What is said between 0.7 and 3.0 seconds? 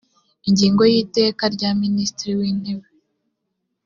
ya y iteka rya minisitiri w intebe